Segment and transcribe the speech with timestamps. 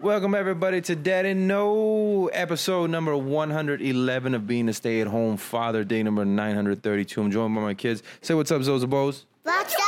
[0.00, 6.24] Welcome everybody to Daddy No, episode number 111 of being a stay-at-home father, day number
[6.24, 7.20] 932.
[7.20, 8.02] I'm joined by my kids.
[8.22, 9.26] Say what's up, Zozo Bose.
[9.42, 9.82] What's up?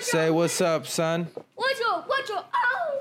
[0.00, 1.28] Say what's up, son.
[1.54, 1.73] What's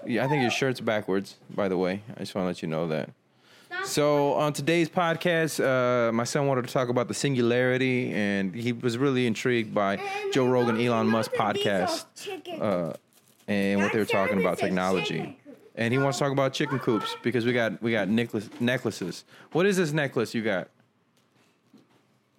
[0.05, 2.01] I think your shirt's backwards, by the way.
[2.15, 3.09] I just want to let you know that.
[3.85, 8.71] So on today's podcast, uh, my son wanted to talk about the singularity, and he
[8.71, 9.99] was really intrigued by
[10.31, 12.05] Joe Rogan, Elon Musk podcast,
[12.61, 12.93] uh,
[13.47, 15.37] and what they were talking about technology.
[15.75, 19.25] And he wants to talk about chicken coops because we got we got necklace, necklaces.
[19.53, 20.69] What is this necklace you got?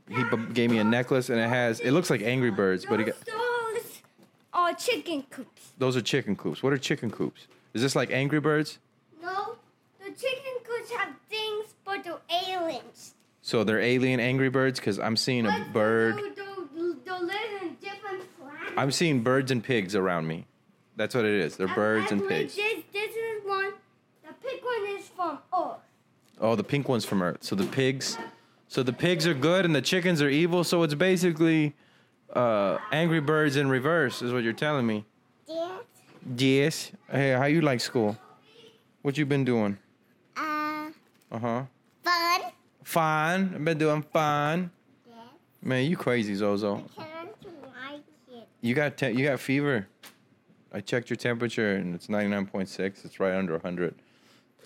[0.09, 3.01] He b- gave me a necklace, and it has it looks like Angry Birds, but
[3.01, 3.93] he got Those
[4.55, 5.73] are chicken coops.
[5.79, 6.63] those are chicken coops.
[6.63, 7.49] What are chicken coops?
[7.75, 8.79] Is this like Angry Birds?
[9.21, 9.57] No,
[9.99, 13.15] the chicken coops have things for the aliens.
[13.43, 16.21] So they're alien Angry Birds because I'm seeing a But bird.
[18.77, 20.47] I'm seeing birds and pigs around me.
[20.97, 21.57] That's what it is.
[21.57, 22.57] They're birds and pigs.
[22.57, 23.73] This, this is one.
[24.27, 25.79] The pink one is from Earth.
[26.41, 27.39] Oh, the pink one's from Earth.
[27.43, 28.19] So the pigs,
[28.69, 30.65] so the pigs are good and the chickens are evil.
[30.65, 31.75] So it's basically
[32.33, 35.05] uh, Angry Birds in reverse, is what you're telling me.
[36.37, 36.93] Yes.
[37.11, 38.17] Hey, how you like school?
[39.03, 39.79] What you been doing?
[40.37, 40.91] Uh,
[41.31, 41.63] Uh huh.
[42.03, 42.41] fun.
[42.83, 43.53] Fine.
[43.55, 44.71] I've been doing fine.
[45.07, 45.17] Yes.
[45.63, 46.77] Man, you crazy, Zozo.
[46.97, 47.09] Can't
[47.75, 48.01] like
[48.33, 48.49] it.
[48.61, 49.87] You got te- you got fever.
[50.73, 53.05] I checked your temperature and it's 99.6.
[53.05, 53.95] It's right under 100.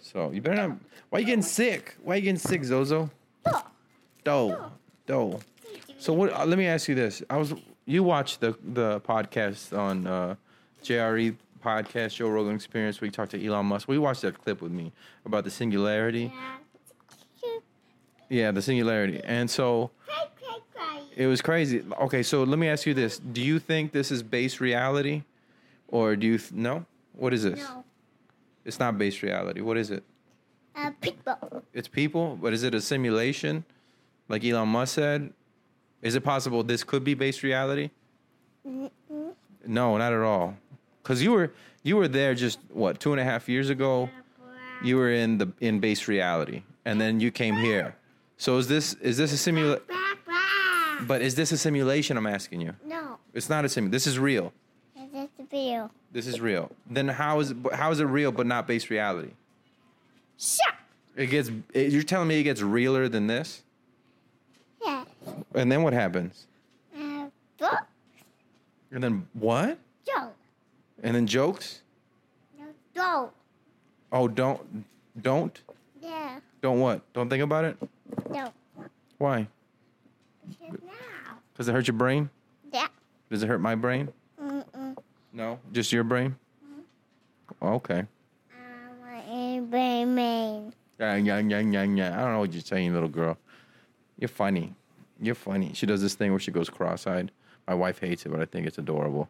[0.01, 0.79] So you better not.
[1.11, 1.97] Why you getting sick?
[2.03, 3.11] Why you getting sick, Zozo?
[4.25, 4.71] Doe,
[5.07, 5.41] doe.
[5.99, 6.33] So what?
[6.33, 7.23] Uh, let me ask you this.
[7.29, 7.55] I was
[7.87, 10.35] you watched the the podcast on uh,
[10.85, 13.01] JRE podcast Joe Rogan Experience.
[13.01, 13.89] We talked to Elon Musk.
[13.89, 14.93] We watched that clip with me
[15.25, 16.33] about the singularity.
[16.35, 16.57] Yeah.
[18.31, 19.21] Yeah, the singularity.
[19.25, 19.91] And so
[21.17, 21.83] it was crazy.
[22.01, 25.23] Okay, so let me ask you this: Do you think this is base reality,
[25.89, 26.85] or do you th- no?
[27.15, 27.59] What is this?
[27.59, 27.85] No.
[28.65, 29.61] It's not base reality.
[29.63, 30.05] What is it?
[30.77, 31.63] Uh, people.
[31.73, 33.65] It's people, but is it a simulation,
[34.29, 35.33] like Elon Musk said?
[36.03, 37.91] Is it possible this could be base reality?
[39.67, 40.55] No, not at all.
[41.09, 41.51] Cause you were
[41.85, 44.11] you were there just what two and a half years ago.
[44.85, 47.97] You were in the in base reality, and then you came here.
[48.37, 49.81] So is this is this a simula?
[49.89, 49.97] Blah,
[50.27, 51.07] blah.
[51.07, 52.19] But is this a simulation?
[52.19, 52.75] I'm asking you.
[52.85, 53.91] No, It's not a sim.
[53.91, 54.53] This is real.
[55.15, 55.91] just a video.
[56.13, 56.71] This is real.
[56.91, 59.31] Then how is it, how is it real but not base reality?
[60.37, 60.75] Shut.
[61.17, 61.51] It gets.
[61.73, 63.63] It, you're telling me it gets realer than this,
[64.85, 65.05] Yeah.
[65.55, 66.47] and then what happens?
[66.95, 67.79] Uh, book.
[68.93, 69.79] And then what?
[70.07, 70.33] Joe.
[71.03, 71.83] And then jokes?
[72.59, 72.65] No,
[72.95, 73.31] go.
[74.13, 74.85] Oh, don't,
[75.21, 75.61] don't,
[76.01, 76.41] Yeah.
[76.61, 77.01] don't what?
[77.13, 77.77] Don't think about it.
[78.31, 78.53] No.
[79.19, 79.47] Why?
[80.61, 81.39] Now.
[81.57, 82.31] Does it hurt your brain?
[82.73, 82.89] Yeah.
[83.31, 84.09] Does it hurt my brain?
[84.43, 84.97] Mm-mm.
[85.33, 86.37] No, just your brain.
[86.65, 87.67] Mm-hmm.
[87.67, 88.05] Okay.
[88.57, 89.05] I'm
[89.35, 90.73] a brain man.
[90.99, 92.19] Yeah, yeah, yeah, yeah, yeah.
[92.19, 93.37] I don't know what you're saying, little girl.
[94.19, 94.75] You're funny.
[95.21, 95.73] You're funny.
[95.75, 97.31] She does this thing where she goes cross-eyed.
[97.67, 99.29] My wife hates it, but I think it's adorable.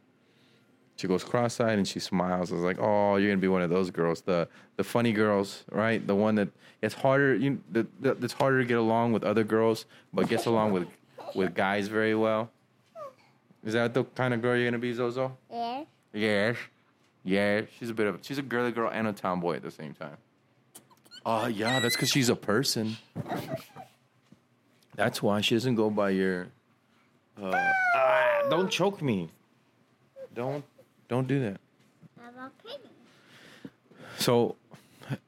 [0.99, 2.51] She goes cross-eyed and she smiles.
[2.51, 5.65] I was like, "Oh, you're gonna be one of those girls, the the funny girls,
[5.71, 6.05] right?
[6.05, 6.49] The one that
[6.83, 10.47] it's harder, you, the, the, that's harder to get along with other girls, but gets
[10.47, 10.89] along with
[11.37, 12.51] with guys very well."
[13.65, 15.37] Is that the kind of girl you're gonna be, Zozo?
[15.51, 15.85] Yeah.
[16.13, 16.57] Yes.
[17.23, 19.95] Yeah, she's a bit of she's a girly girl and a tomboy at the same
[19.95, 20.17] time.
[21.25, 22.97] Oh yeah, that's because she's a person.
[24.97, 26.49] That's why she doesn't go by your.
[27.41, 27.53] Uh,
[27.95, 29.31] ah, don't choke me.
[30.35, 30.65] Don't
[31.09, 31.61] don't do that.
[32.23, 32.81] I'm a pig.
[34.19, 34.57] So,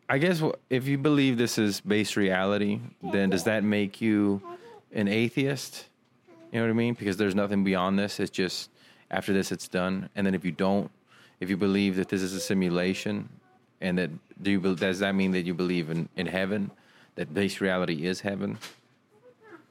[0.08, 4.42] I guess if you believe this is base reality, then does that make you
[4.92, 5.86] an atheist?
[6.52, 6.94] You know what I mean?
[6.94, 8.20] Because there's nothing beyond this.
[8.20, 8.70] It's just
[9.10, 10.08] after this, it's done.
[10.14, 10.90] And then if you don't,
[11.38, 13.28] if you believe that this is a simulation,
[13.80, 14.10] and that
[14.42, 16.70] do you bel- does that mean that you believe in in heaven?
[17.14, 18.58] That base reality is heaven?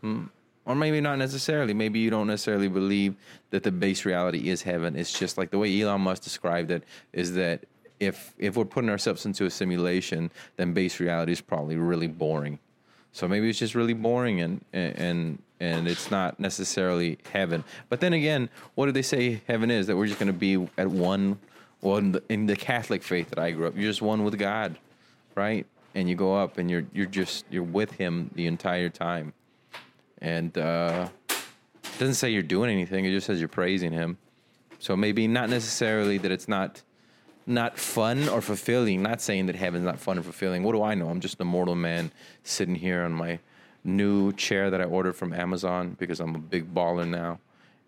[0.02, 0.26] Hmm.
[0.70, 1.74] Or maybe not necessarily.
[1.74, 3.16] Maybe you don't necessarily believe
[3.50, 4.96] that the base reality is heaven.
[4.96, 7.66] It's just like the way Elon Musk described it is that
[8.00, 12.60] if if we're putting ourselves into a simulation, then base reality is probably really boring.
[13.14, 17.64] So maybe it's just really boring and and and it's not necessarily heaven.
[17.90, 19.88] But then again, what do they say heaven is?
[19.88, 21.40] That we're just going to be at one.
[21.82, 24.38] Well, in the, in the Catholic faith that I grew up, you're just one with
[24.38, 24.78] God,
[25.34, 25.66] right?
[25.96, 29.34] And you go up and you're you're just you're with Him the entire time
[30.22, 31.08] and uh,
[31.98, 33.06] doesn't say you're doing anything.
[33.06, 34.18] It just says you're praising him.
[34.80, 36.82] So maybe not necessarily that it's not
[37.46, 39.02] not fun or fulfilling.
[39.02, 40.64] Not saying that heaven's not fun or fulfilling.
[40.64, 41.10] What do I know?
[41.10, 42.12] I'm just a mortal man
[42.44, 43.40] sitting here on my
[43.84, 47.40] new chair that I ordered from Amazon because I'm a big baller now.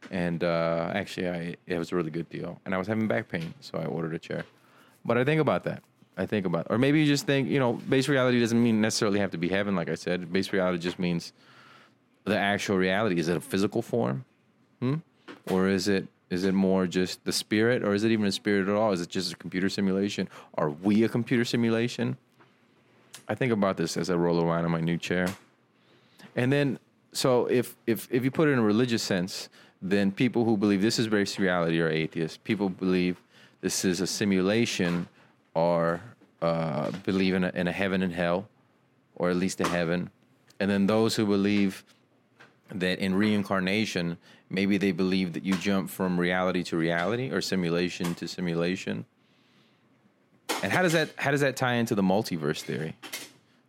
[0.10, 3.30] And uh, actually, I it was a really good deal, and I was having back
[3.30, 4.46] pain, so I ordered a chair.
[5.06, 5.84] But I think about that.
[6.18, 9.20] I think about, or maybe you just think, you know, base reality doesn't mean necessarily
[9.20, 9.76] have to be heaven.
[9.76, 11.34] Like I said, base reality just means
[12.26, 13.20] the actual reality.
[13.20, 14.26] Is it a physical form,
[14.80, 14.96] hmm?
[15.50, 18.70] or is it is it more just the spirit, or is it even a spirit
[18.70, 18.94] at all?
[18.94, 20.30] Is it just a computer simulation?
[20.56, 22.18] Are we a computer simulation?
[23.28, 25.28] I think about this as I roll around in my new chair.
[26.36, 26.80] And then,
[27.12, 29.50] so if if if you put it in a religious sense,
[29.82, 32.38] then people who believe this is base reality are atheists.
[32.38, 33.22] People believe
[33.62, 35.08] this is a simulation,
[35.54, 36.02] or
[36.42, 38.48] uh, believe in a, in a heaven and hell,
[39.16, 40.10] or at least a heaven.
[40.60, 41.84] And then those who believe
[42.74, 44.18] that in reincarnation,
[44.50, 49.06] maybe they believe that you jump from reality to reality or simulation to simulation.
[50.64, 52.96] And how does that how does that tie into the multiverse theory?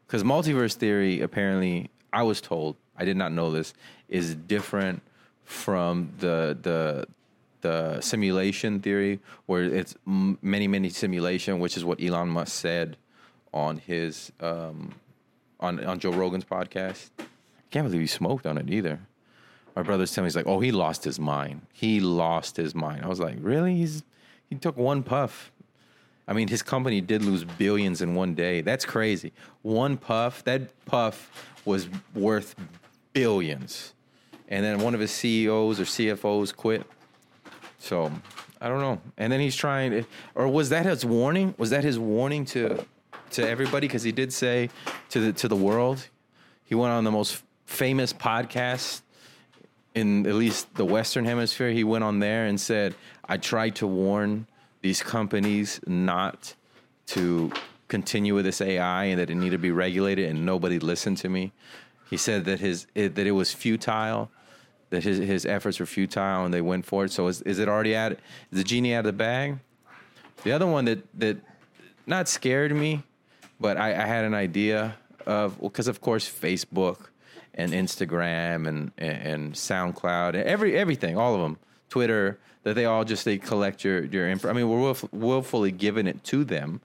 [0.07, 3.73] Because multiverse theory, apparently, I was told I did not know this
[4.09, 5.03] is different
[5.45, 7.07] from the the
[7.63, 12.97] the simulation theory, where it's many many simulation, which is what Elon Musk said
[13.55, 14.95] on his um,
[15.61, 17.11] on on Joe Rogan's podcast.
[17.73, 19.01] Can't believe he smoked on it either.
[19.75, 21.63] My brother's telling me he's like, oh, he lost his mind.
[21.73, 23.03] He lost his mind.
[23.03, 23.77] I was like, really?
[23.77, 24.05] He's
[24.49, 25.51] he took one puff.
[26.29, 28.61] I mean, his company did lose billions in one day.
[28.61, 29.33] That's crazy.
[29.63, 31.31] One puff, that puff
[31.65, 32.55] was worth
[33.15, 33.95] billions.
[34.49, 36.87] And then one of his CEOs or CFOs quit.
[37.79, 38.13] So
[38.61, 39.01] I don't know.
[39.17, 40.05] And then he's trying
[40.35, 41.55] or was that his warning?
[41.57, 42.85] Was that his warning to
[43.31, 43.87] to everybody?
[43.87, 44.69] Because he did say
[45.09, 46.07] to the to the world,
[46.65, 47.43] he went on the most
[47.73, 49.01] famous podcast
[49.95, 51.71] in at least the Western Hemisphere.
[51.71, 54.47] He went on there and said, "I tried to warn
[54.83, 56.55] these companies not
[57.07, 57.53] to
[57.89, 61.29] continue with this AI and that it needed to be regulated, and nobody listened to
[61.29, 61.53] me."
[62.11, 64.31] He said that his it, that it was futile,
[64.91, 67.11] that his his efforts were futile, and they went for it.
[67.11, 68.13] So is is it already out?
[68.13, 68.19] Is
[68.51, 69.59] the genie out of the bag?
[70.45, 71.39] The other one that that
[72.07, 73.03] not scared me,
[73.59, 77.12] but I, I had an idea of because of course Facebook
[77.55, 81.59] and Instagram and, and SoundCloud and every everything, all of them,
[81.91, 84.49] Twitter, that they all just they collect your your info.
[84.49, 86.81] I mean, we're willf- willfully giving it to them,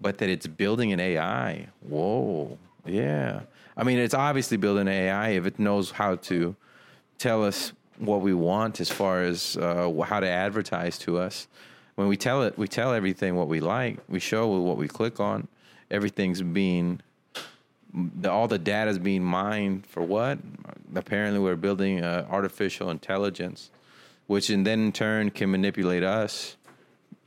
[0.00, 1.68] but that it's building an AI.
[1.80, 3.42] Whoa, yeah.
[3.76, 6.56] I mean, it's obviously building an AI if it knows how to
[7.18, 11.46] tell us what we want as far as uh, how to advertise to us.
[11.94, 13.98] When we tell it, we tell everything what we like.
[14.08, 15.48] We show what we click on.
[15.90, 17.00] Everything's being
[17.94, 20.38] the, all the data is being mined for what?
[20.94, 23.70] Apparently, we're building uh, artificial intelligence,
[24.26, 26.56] which in then in turn can manipulate us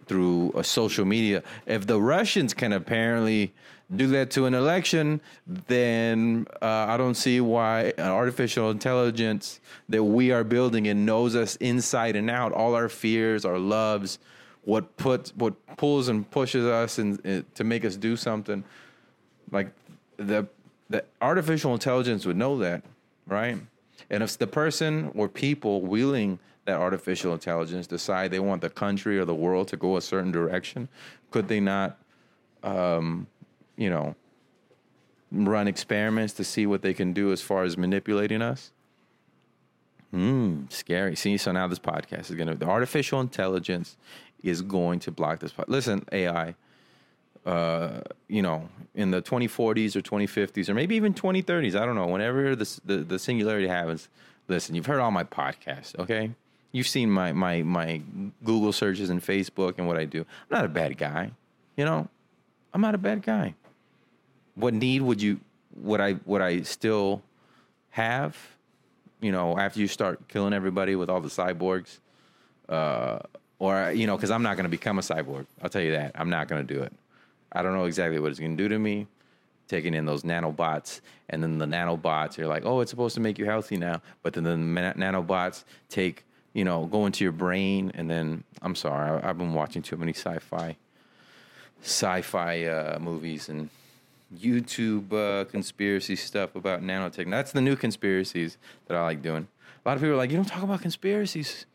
[0.05, 1.43] through uh, social media.
[1.65, 3.53] If the Russians can apparently
[3.95, 9.59] do that to an election, then uh, I don't see why an artificial intelligence
[9.89, 14.19] that we are building and knows us inside and out, all our fears, our loves,
[14.63, 18.63] what puts, what pulls and pushes us and to make us do something,
[19.51, 19.67] like
[20.17, 20.47] the
[20.89, 22.83] the artificial intelligence would know that,
[23.25, 23.57] right?
[24.09, 29.17] And if the person or people wielding that artificial intelligence decide they want the country
[29.17, 30.87] or the world to go a certain direction,
[31.31, 31.97] could they not,
[32.63, 33.27] um,
[33.75, 34.15] you know,
[35.31, 38.71] run experiments to see what they can do as far as manipulating us?
[40.11, 41.15] Hmm, scary.
[41.15, 43.97] See, so now this podcast is gonna the artificial intelligence
[44.43, 45.51] is going to block this.
[45.51, 46.53] Pod- Listen, AI,
[47.45, 51.75] uh, you know, in the 2040s or 2050s or maybe even 2030s.
[51.75, 52.07] I don't know.
[52.07, 54.07] Whenever the the, the singularity happens,
[54.47, 54.75] listen.
[54.75, 56.31] You've heard all my podcasts, okay?
[56.71, 58.01] You've seen my my my
[58.43, 60.21] Google searches and Facebook and what I do.
[60.21, 61.31] I'm not a bad guy,
[61.75, 62.07] you know.
[62.73, 63.53] I'm not a bad guy.
[64.55, 65.39] What need would you
[65.75, 67.21] would I would I still
[67.91, 68.37] have?
[69.21, 71.99] You know, after you start killing everybody with all the cyborgs,
[72.67, 73.19] uh,
[73.59, 75.45] or you know, because I'm not going to become a cyborg.
[75.61, 76.11] I'll tell you that.
[76.15, 76.91] I'm not going to do it.
[77.53, 79.07] I don't know exactly what it's going to do to me.
[79.69, 83.39] Taking in those nanobots, and then the nanobots are like, oh, it's supposed to make
[83.39, 84.01] you healthy now.
[84.21, 89.09] But then the nanobots take, you know, go into your brain, and then I'm sorry,
[89.09, 90.75] I, I've been watching too many sci-fi,
[91.81, 93.69] sci-fi uh, movies and
[94.37, 97.29] YouTube uh, conspiracy stuff about nanotech.
[97.31, 98.57] That's the new conspiracies
[98.87, 99.47] that I like doing.
[99.85, 101.65] A lot of people are like, you don't talk about conspiracies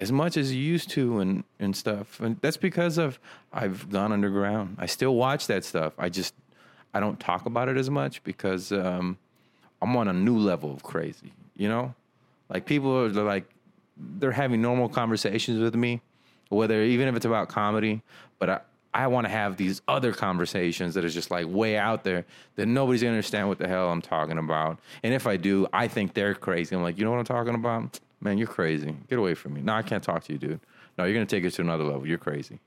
[0.00, 2.20] as much as you used to and, and stuff.
[2.20, 3.18] And that's because of
[3.52, 4.76] I've gone underground.
[4.78, 5.92] I still watch that stuff.
[5.98, 6.34] I just
[6.94, 9.18] I don't talk about it as much because um,
[9.82, 11.32] I'm on a new level of crazy.
[11.56, 11.94] You know,
[12.48, 13.44] like people are like
[13.96, 16.00] they're having normal conversations with me,
[16.48, 18.02] whether even if it's about comedy.
[18.38, 18.60] But I
[18.94, 22.24] I want to have these other conversations that is just like way out there
[22.56, 24.78] that nobody's gonna understand what the hell I'm talking about.
[25.02, 26.74] And if I do, I think they're crazy.
[26.74, 28.00] I'm like, you know what I'm talking about?
[28.20, 28.96] Man, you're crazy.
[29.08, 29.60] Get away from me.
[29.60, 30.60] No, I can't talk to you, dude.
[30.96, 32.06] No, you're gonna take it to another level.
[32.06, 32.58] You're crazy.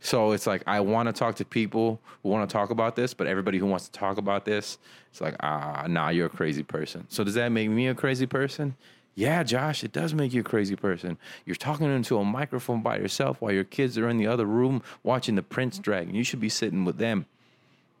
[0.00, 3.14] So it's like I want to talk to people who want to talk about this,
[3.14, 4.78] but everybody who wants to talk about this,
[5.10, 7.06] it's like ah, nah, you're a crazy person.
[7.08, 8.76] So does that make me a crazy person?
[9.16, 11.18] Yeah, Josh, it does make you a crazy person.
[11.44, 14.80] You're talking into a microphone by yourself while your kids are in the other room
[15.02, 16.14] watching the Prince Dragon.
[16.14, 17.26] You should be sitting with them,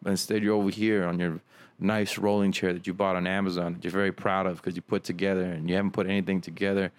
[0.00, 1.40] but instead you're over here on your
[1.78, 4.82] nice rolling chair that you bought on Amazon that you're very proud of because you
[4.82, 6.90] put together and you haven't put anything together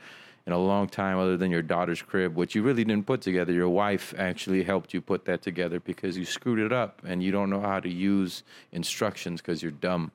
[0.45, 3.51] in a long time other than your daughter's crib, which you really didn't put together.
[3.51, 7.31] Your wife actually helped you put that together because you screwed it up and you
[7.31, 10.11] don't know how to use instructions because you're dumb.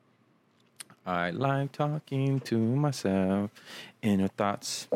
[1.07, 3.51] I like talking to myself,
[4.03, 4.89] inner thoughts.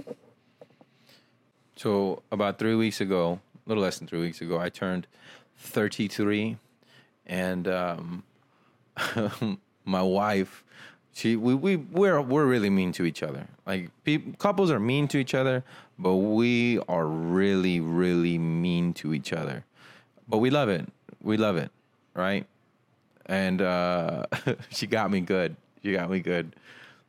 [1.76, 5.06] So, about three weeks ago, a little less than three weeks ago, I turned
[5.58, 6.56] 33
[7.26, 8.24] and um,
[9.84, 10.64] my wife
[11.18, 13.48] she we we we're we're really mean to each other.
[13.66, 15.64] Like people, couples are mean to each other,
[15.98, 19.64] but we are really really mean to each other.
[20.28, 20.86] But we love it.
[21.20, 21.72] We love it,
[22.14, 22.46] right?
[23.26, 24.26] And uh,
[24.70, 25.56] she got me good.
[25.82, 26.54] She got me good.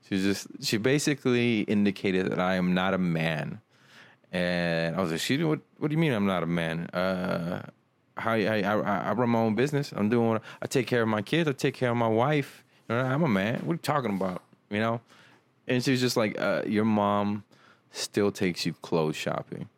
[0.08, 3.62] She just she basically indicated that I am not a man.
[4.32, 5.60] And I was like, "She, what?
[5.78, 6.88] What do you mean I'm not a man?
[6.88, 7.62] Uh,
[8.20, 9.92] how I, I, I run my own business.
[9.96, 10.40] I'm doing.
[10.62, 11.50] I take care of my kids.
[11.50, 12.64] I take care of my wife.
[12.90, 13.62] I'm a man.
[13.66, 14.42] What are you talking about?
[14.70, 15.02] You know?
[15.68, 17.44] And she was just like, uh, Your mom
[17.92, 19.70] still takes you clothes shopping.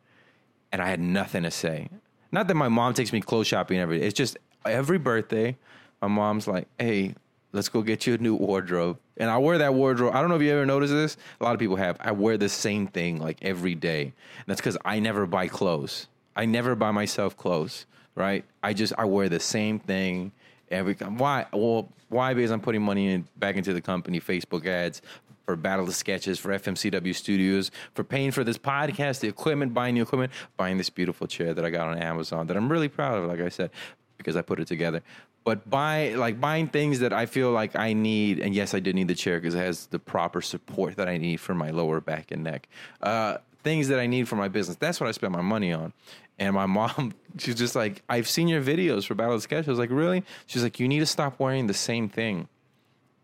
[0.70, 1.88] And I had nothing to say.
[2.30, 4.06] Not that my mom takes me clothes shopping every day.
[4.06, 5.56] It's just every birthday,
[6.00, 7.14] my mom's like, Hey,
[7.52, 8.98] let's go get you a new wardrobe.
[9.18, 10.14] And I wear that wardrobe.
[10.14, 11.16] I don't know if you ever noticed this.
[11.40, 11.96] A lot of people have.
[12.00, 14.04] I wear the same thing like every day.
[14.04, 16.08] And that's because I never buy clothes.
[16.34, 18.44] I never buy myself clothes, right?
[18.62, 20.32] I just, I wear the same thing
[20.72, 21.18] every time.
[21.18, 25.02] why well why because I'm putting money in back into the company Facebook ads
[25.44, 29.94] for Battle of Sketches for FMCW Studios for paying for this podcast the equipment buying
[29.94, 33.18] new equipment buying this beautiful chair that I got on Amazon that I'm really proud
[33.18, 33.70] of like I said
[34.16, 35.02] because I put it together
[35.44, 38.94] but buy like buying things that I feel like I need and yes I did
[38.94, 42.00] need the chair because it has the proper support that I need for my lower
[42.00, 42.68] back and neck
[43.02, 45.92] uh, things that I need for my business that's what I spend my money on
[46.38, 49.66] and my mom, she's just like, I've seen your videos for Battle of the Sketch.
[49.68, 50.24] I was like, really?
[50.46, 52.48] She's like, you need to stop wearing the same thing.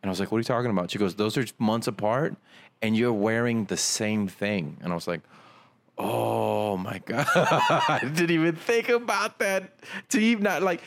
[0.03, 0.91] And I was like, what are you talking about?
[0.91, 2.37] She goes, those are months apart
[2.81, 4.77] and you're wearing the same thing.
[4.81, 5.21] And I was like,
[5.97, 7.27] oh my God.
[7.35, 9.73] I didn't even think about that.
[10.11, 10.83] To even not like,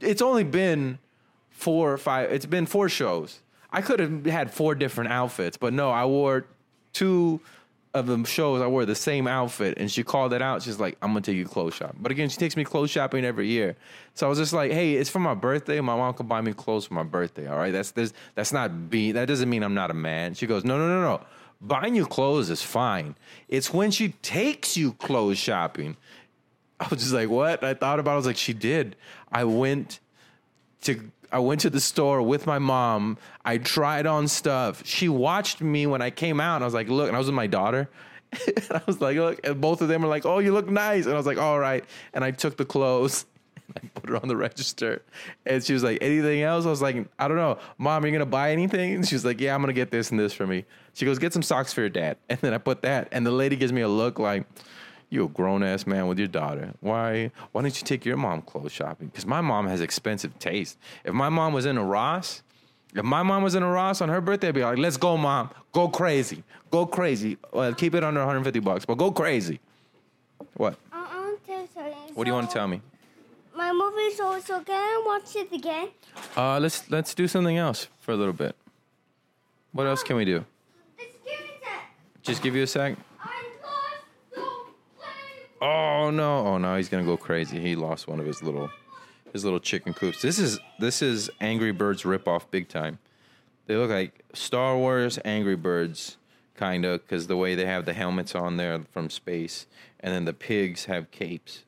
[0.00, 0.98] it's only been
[1.50, 3.40] four or five, it's been four shows.
[3.70, 6.44] I could have had four different outfits, but no, I wore
[6.92, 7.40] two
[7.94, 10.62] of the shows I wore the same outfit and she called it out.
[10.62, 11.98] She's like, I'm gonna take you clothes shopping.
[12.00, 13.76] But again, she takes me clothes shopping every year.
[14.14, 15.80] So I was just like, hey, it's for my birthday.
[15.80, 17.48] My mom can buy me clothes for my birthday.
[17.48, 17.72] All right.
[17.72, 17.92] That's
[18.34, 20.34] that's not be that doesn't mean I'm not a man.
[20.34, 21.24] She goes, No, no, no, no.
[21.60, 23.14] Buying you clothes is fine.
[23.48, 25.96] It's when she takes you clothes shopping.
[26.80, 27.62] I was just like, what?
[27.62, 28.14] I thought about it.
[28.14, 28.96] I was like, she did.
[29.30, 30.00] I went
[30.82, 33.16] to I went to the store with my mom.
[33.44, 34.86] I tried on stuff.
[34.86, 36.56] She watched me when I came out.
[36.56, 37.88] And I was like, look, and I was with my daughter.
[38.46, 41.06] and I was like, look, and both of them were like, oh, you look nice.
[41.06, 41.84] And I was like, all right.
[42.12, 43.24] And I took the clothes.
[43.76, 45.02] I put her on the register.
[45.46, 46.66] And she was like, anything else?
[46.66, 47.58] I was like, I don't know.
[47.78, 48.94] Mom, are you going to buy anything?
[48.94, 50.66] And she was like, yeah, I'm going to get this and this for me.
[50.92, 52.18] She goes, get some socks for your dad.
[52.28, 53.08] And then I put that.
[53.12, 54.44] And the lady gives me a look like,
[55.12, 56.72] you a grown ass man with your daughter.
[56.80, 59.08] Why why don't you take your mom clothes shopping?
[59.08, 60.78] Because my mom has expensive taste.
[61.04, 62.42] If my mom was in a Ross,
[62.94, 65.16] if my mom was in a Ross on her birthday, I'd be like, let's go,
[65.16, 65.50] mom.
[65.72, 66.42] Go crazy.
[66.70, 67.38] Go crazy.
[67.52, 69.60] Well, keep it under 150 bucks, but go crazy.
[70.54, 70.76] What?
[70.92, 71.94] I want to tell you.
[72.14, 72.82] What do you want to tell me?
[73.56, 74.60] My movie's also.
[74.60, 75.88] Can I watch it again?
[76.36, 78.56] Uh, let's let's do something else for a little bit.
[79.72, 80.44] What else can we do?
[80.98, 81.84] Let's give it that.
[82.22, 82.96] Just give you a sec.
[83.20, 84.04] I lost
[84.34, 84.40] the
[84.98, 85.51] plane.
[85.64, 86.44] Oh no!
[86.44, 86.76] Oh no!
[86.76, 87.60] He's gonna go crazy.
[87.60, 88.68] He lost one of his little,
[89.32, 90.20] his little chicken coops.
[90.20, 92.98] This is this is Angry Birds ripoff big time.
[93.66, 96.16] They look like Star Wars Angry Birds,
[96.56, 99.66] kind of, because the way they have the helmets on there from space,
[100.00, 101.62] and then the pigs have capes,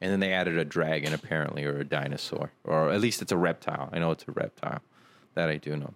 [0.00, 3.36] and then they added a dragon apparently, or a dinosaur, or at least it's a
[3.36, 3.90] reptile.
[3.92, 4.80] I know it's a reptile.
[5.34, 5.92] That I do know.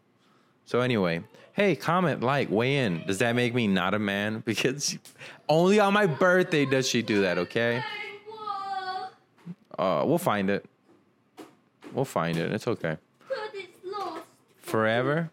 [0.69, 1.23] So anyway,
[1.55, 3.03] hey, comment, like, weigh in.
[3.07, 4.41] Does that make me not a man?
[4.45, 4.99] Because
[5.49, 7.39] only on my birthday does she do that.
[7.39, 7.83] Okay.
[9.79, 10.67] Uh, we'll find it.
[11.95, 12.53] We'll find it.
[12.53, 12.99] It's okay.
[13.31, 14.25] Cause it's lost.
[14.61, 15.31] Forever.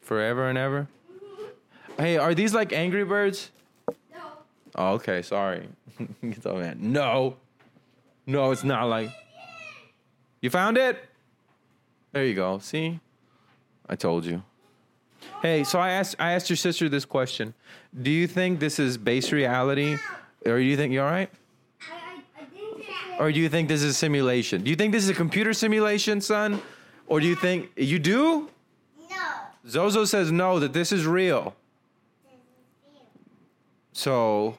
[0.00, 0.88] Forever and ever.
[1.98, 3.50] Hey, are these like Angry Birds?
[3.88, 4.20] No.
[4.74, 5.20] Oh, okay.
[5.20, 5.68] Sorry.
[6.46, 6.78] All man.
[6.80, 7.36] No.
[8.26, 9.10] No, it's not like.
[10.40, 10.96] You found it?
[12.12, 12.58] There you go.
[12.58, 12.98] See?
[13.88, 14.42] I told you.
[15.40, 17.54] Hey, so I asked I asked your sister this question.
[18.00, 19.96] Do you think this is base reality?
[20.46, 21.30] Or do you think you're all right?
[21.80, 24.62] I, I, I didn't say Or do you think this is a simulation?
[24.62, 26.60] Do you think this is a computer simulation, son?
[27.06, 28.48] Or do you think you do?
[29.10, 29.16] no.
[29.68, 31.54] Zozo says no, that this is real.
[33.92, 34.56] So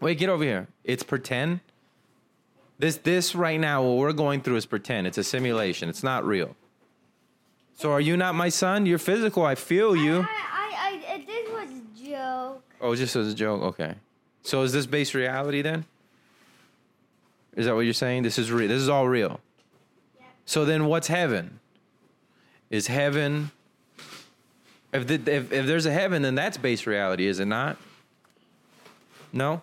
[0.00, 0.68] wait, get over here.
[0.84, 1.60] It's pretend.
[2.78, 5.06] This this right now, what we're going through is pretend.
[5.06, 5.88] It's a simulation.
[5.88, 6.56] It's not real.
[7.82, 8.86] So are you not my son?
[8.86, 9.44] You're physical.
[9.44, 10.20] I feel you.
[10.20, 12.62] I, I, I, this was a joke.
[12.80, 13.60] Oh, just as a joke.
[13.60, 13.96] Okay.
[14.44, 15.84] So is this base reality then?
[17.56, 18.22] Is that what you're saying?
[18.22, 18.68] This is real.
[18.68, 19.40] This is all real.
[20.16, 20.26] Yeah.
[20.46, 21.58] So then, what's heaven?
[22.70, 23.50] Is heaven?
[24.92, 27.78] If, the, if if there's a heaven, then that's base reality, is it not?
[29.32, 29.60] No.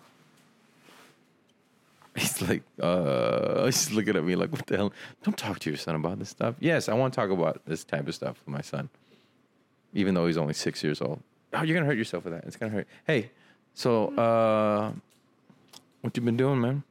[2.20, 4.92] He's like, uh, he's looking at me like, what the hell?
[5.22, 6.54] Don't talk to your son about this stuff.
[6.60, 8.90] Yes, I want to talk about this type of stuff with my son,
[9.94, 11.22] even though he's only six years old.
[11.54, 12.44] Oh, you're gonna hurt yourself with that.
[12.44, 12.86] It's gonna hurt.
[13.06, 13.30] Hey,
[13.72, 14.92] so uh,
[16.02, 16.82] what you been doing, man?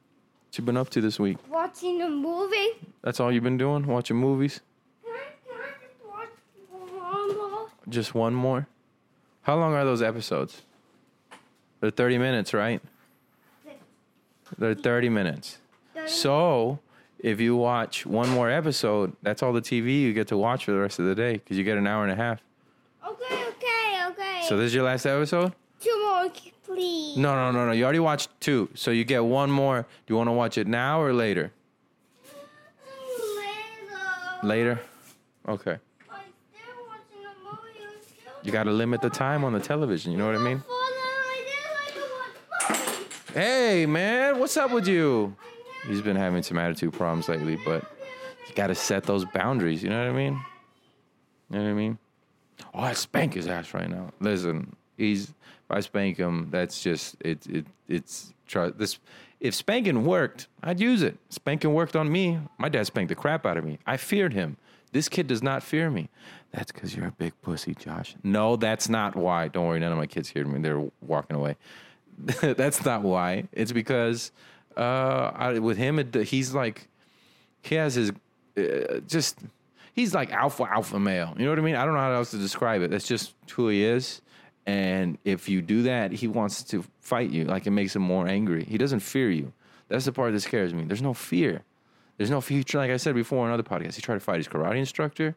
[0.47, 1.37] What you been up to this week?
[1.47, 2.71] Watching a movie.
[3.03, 3.85] That's all you've been doing?
[3.85, 4.61] Watching movies?
[5.05, 5.17] Can I,
[5.47, 6.29] can I just watch
[6.71, 7.67] one more?
[7.87, 8.67] Just one more?
[9.43, 10.63] How long are those episodes?
[11.81, 12.81] They're 30 minutes, right?
[14.57, 15.57] They're 30 minutes.
[16.07, 16.79] So,
[17.19, 20.71] if you watch one more episode, that's all the TV you get to watch for
[20.71, 22.41] the rest of the day because you get an hour and a half.
[23.07, 24.41] Okay, okay, okay.
[24.47, 25.53] So, this is your last episode?
[25.81, 26.31] Two more,
[26.65, 27.17] please.
[27.17, 27.71] No, no, no, no.
[27.73, 28.69] You already watched two.
[28.73, 29.81] So, you get one more.
[29.81, 31.51] Do you want to watch it now or later?
[34.41, 34.47] Later.
[34.47, 34.79] Later?
[35.47, 35.71] Okay.
[35.71, 36.19] I'm
[36.51, 37.83] still watching a movie.
[37.83, 40.11] I'm still You got to limit the time on the television.
[40.11, 40.59] You know what I mean?
[40.59, 43.18] Father, I didn't like to watch movies.
[43.33, 45.35] Hey, man, what's up with you?
[45.85, 47.83] He's been having some attitude problems lately, but
[48.47, 49.83] you got to set those boundaries.
[49.83, 50.33] You know what I mean?
[51.51, 51.99] You know what I mean?
[52.73, 54.09] Oh, I spank his ass right now.
[54.19, 57.45] Listen, he's if I spank him, that's just it.
[57.45, 58.97] It it's try this.
[59.39, 61.19] If spanking worked, I'd use it.
[61.29, 62.39] Spanking worked on me.
[62.57, 63.77] My dad spanked the crap out of me.
[63.85, 64.57] I feared him.
[64.91, 66.09] This kid does not fear me.
[66.51, 68.15] That's because you're a big pussy, Josh.
[68.23, 69.49] No, that's not why.
[69.49, 70.59] Don't worry, none of my kids heard me.
[70.59, 71.57] They're walking away.
[72.41, 73.47] that's not why.
[73.51, 74.31] It's because
[74.75, 76.87] uh, I, with him, it, he's like
[77.61, 78.11] he has his
[78.57, 79.39] uh, just
[79.93, 81.33] he's like alpha alpha male.
[81.37, 81.75] You know what I mean?
[81.75, 82.91] I don't know how else to describe it.
[82.91, 84.21] That's just who he is.
[84.65, 87.45] And if you do that, he wants to fight you.
[87.45, 88.63] Like it makes him more angry.
[88.65, 89.53] He doesn't fear you.
[89.87, 90.83] That's the part that scares me.
[90.83, 91.63] There's no fear.
[92.17, 92.63] There's no fear.
[92.73, 95.35] Like I said before in other podcasts, he tried to fight his karate instructor.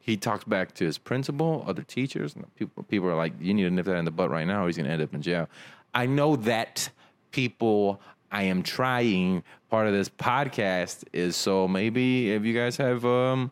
[0.00, 2.34] He talks back to his principal, other teachers.
[2.56, 4.66] People, people are like, "You need to nip that in the butt right now, or
[4.66, 5.48] he's going to end up in jail."
[5.94, 6.90] I know that
[7.30, 8.00] people.
[8.30, 9.42] I am trying.
[9.70, 13.50] Part of this podcast is so maybe if you guys have um,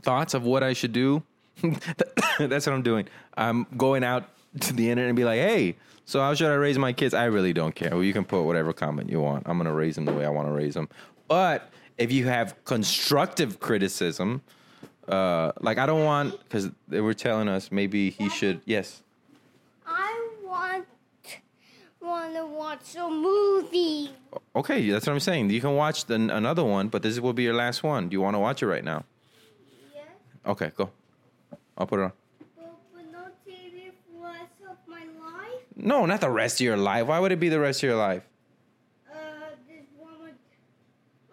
[0.00, 1.22] thoughts of what I should do,
[2.38, 3.08] that's what I'm doing.
[3.36, 4.28] I'm going out
[4.60, 7.24] to the internet and be like, "Hey, so how should I raise my kids?" I
[7.24, 7.90] really don't care.
[7.90, 9.44] Well, you can put whatever comment you want.
[9.46, 10.88] I'm going to raise them the way I want to raise them.
[11.28, 14.42] But if you have constructive criticism,
[15.08, 18.60] uh, like I don't want because they were telling us maybe he should.
[18.64, 19.02] Yes.
[19.86, 20.86] I want
[22.04, 24.10] want to watch a movie.
[24.54, 25.50] Okay, that's what I'm saying.
[25.50, 28.08] You can watch the, another one, but this will be your last one.
[28.08, 29.04] Do you want to watch it right now?
[29.94, 30.04] Yes,
[30.46, 30.90] Okay, go.
[31.76, 32.12] I'll put it on.
[32.56, 35.60] but, but no TV for the rest of my life.
[35.76, 37.06] No, not the rest of your life.
[37.06, 38.22] Why would it be the rest of your life?
[39.10, 39.14] Uh,
[39.68, 40.10] this one.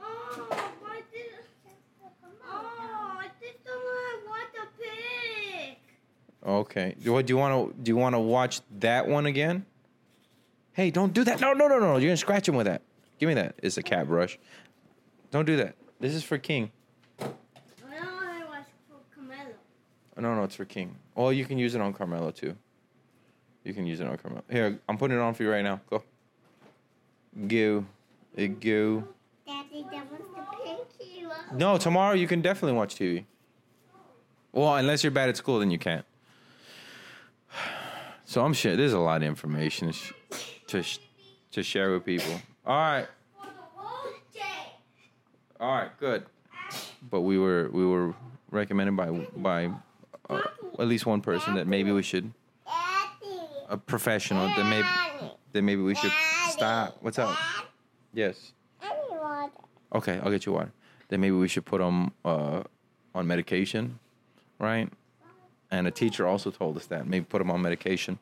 [0.02, 0.48] Oh,
[0.82, 1.26] why did?
[2.44, 5.78] Oh, I just don't know what to pick.
[6.46, 6.96] Okay.
[7.04, 7.84] Do, what, do you want to?
[7.84, 9.66] Do you want to watch that one again?
[10.74, 11.42] Hey, don't do that.
[11.42, 11.98] No, no, no, no.
[11.98, 12.82] You're gonna scratch him with that.
[13.20, 13.56] Give me that.
[13.62, 14.40] It's a cat brush.
[15.32, 15.76] Don't do that.
[16.00, 16.72] This is for King.
[17.20, 17.32] I don't
[18.14, 20.22] want to watch for Camelo.
[20.22, 20.96] No, no, it's for King.
[21.16, 22.56] Well, you can use it on Carmelo too.
[23.64, 24.44] You can use it on Carmelo.
[24.50, 25.82] Here, I'm putting it on for you right now.
[25.90, 26.04] Go.
[27.48, 27.86] Go.
[28.38, 29.04] Uh, Go.
[29.46, 31.58] Daddy, that was the pinky one.
[31.58, 33.26] No, tomorrow you can definitely watch TV.
[34.52, 36.06] Well, unless you're bad at school, then you can't.
[38.24, 39.92] So I'm sure there's a lot of information
[40.72, 41.00] to sh-
[41.52, 42.34] to, share with people.
[42.66, 43.08] All right,
[45.60, 46.26] all right, good.
[47.10, 48.14] But we were we were
[48.50, 49.70] recommended by by
[50.30, 50.42] uh,
[50.80, 52.32] at least one person that maybe we should
[53.70, 54.88] a professional that maybe
[55.52, 56.12] that maybe we should
[56.50, 56.98] stop.
[57.02, 57.36] What's up?
[58.14, 58.54] Yes.
[59.94, 60.72] Okay, I'll get you water.
[61.10, 62.64] Then maybe we should put them uh,
[63.14, 64.00] on medication,
[64.58, 64.90] right?
[65.70, 68.20] And a teacher also told us that maybe put them on medication,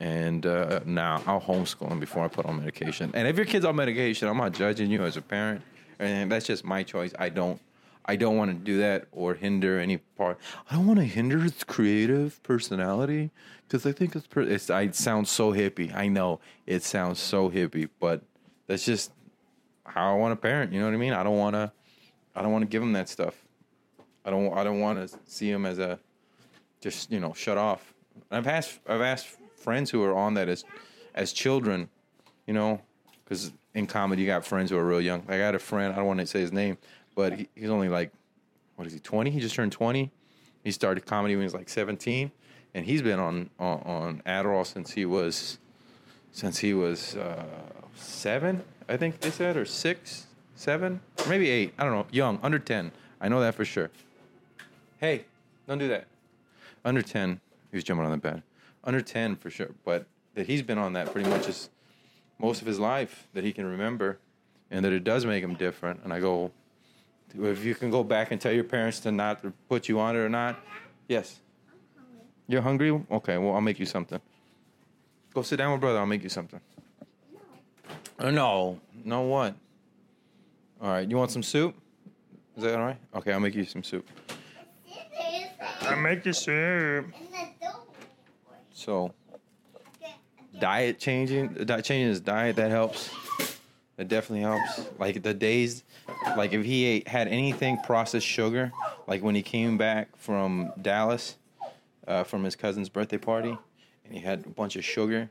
[0.00, 3.10] And uh, now I'll homeschool him before I put on medication.
[3.14, 5.60] And if your kid's on medication, I'm not judging you as a parent,
[5.98, 7.12] and that's just my choice.
[7.18, 7.60] I don't,
[8.06, 10.38] I don't want to do that or hinder any part.
[10.70, 13.30] I don't want to hinder its creative personality
[13.68, 14.70] because I think it's, it's.
[14.70, 15.94] I sound so hippie.
[15.94, 18.22] I know it sounds so hippie, but
[18.66, 19.12] that's just
[19.84, 20.72] how I want to parent.
[20.72, 21.12] You know what I mean?
[21.12, 21.70] I don't want to.
[22.34, 23.34] I don't want to give him that stuff.
[24.24, 24.56] I don't.
[24.56, 25.98] I don't want to see him as a
[26.80, 27.92] just you know shut off.
[28.30, 28.80] I've asked.
[28.88, 30.64] I've asked friends who are on that as
[31.14, 31.88] as children,
[32.46, 32.80] you know,
[33.24, 35.20] because in comedy you got friends who are real young.
[35.20, 35.92] Like I got a friend.
[35.92, 36.78] I don't want to say his name,
[37.14, 38.10] but he, he's only like
[38.76, 38.98] what is he?
[38.98, 39.30] Twenty?
[39.30, 40.10] He just turned twenty.
[40.64, 42.32] He started comedy when he was like seventeen,
[42.74, 45.58] and he's been on on, on Adderall since he was
[46.32, 47.44] since he was uh,
[47.94, 48.62] seven.
[48.88, 51.74] I think they said or six, seven, or maybe eight.
[51.78, 52.06] I don't know.
[52.10, 52.92] Young, under ten.
[53.20, 53.90] I know that for sure.
[54.98, 55.24] Hey,
[55.68, 56.06] don't do that.
[56.84, 58.42] Under ten, he was jumping on the bed.
[58.82, 61.68] Under ten for sure, but that he's been on that pretty much as
[62.38, 64.18] most of his life that he can remember,
[64.70, 66.00] and that it does make him different.
[66.02, 66.50] And I go,
[67.34, 70.20] if you can go back and tell your parents to not put you on it
[70.20, 70.58] or not,
[71.08, 71.40] yes.
[72.48, 72.90] You're hungry?
[73.10, 74.20] Okay, well I'll make you something.
[75.34, 75.98] Go sit down with brother.
[75.98, 76.60] I'll make you something.
[78.18, 79.54] Uh, no, no what?
[80.80, 81.76] All right, you want some soup?
[82.56, 82.98] Is that all right?
[83.14, 84.08] Okay, I'll make you some soup.
[85.82, 87.06] I'll make you soup.
[88.80, 89.12] So,
[90.58, 93.10] diet changing, diet changing his diet that helps.
[93.98, 94.88] It definitely helps.
[94.98, 95.84] Like the days,
[96.34, 98.72] like if he ate had anything processed sugar,
[99.06, 101.36] like when he came back from Dallas,
[102.08, 103.50] uh, from his cousin's birthday party,
[104.06, 105.28] and he had a bunch of sugar,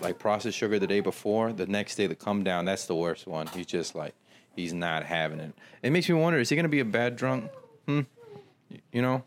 [0.00, 1.52] like processed sugar the day before.
[1.52, 3.46] The next day, the come down, that's the worst one.
[3.46, 4.16] He's just like,
[4.56, 5.54] he's not having it.
[5.84, 7.48] It makes me wonder: is he gonna be a bad drunk?
[7.86, 8.00] Hmm.
[8.90, 9.22] You know,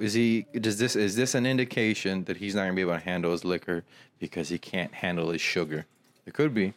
[0.00, 0.46] is he?
[0.52, 0.96] Does this?
[0.96, 3.84] Is this an indication that he's not gonna be able to handle his liquor
[4.18, 5.86] because he can't handle his sugar?
[6.26, 6.74] It could be.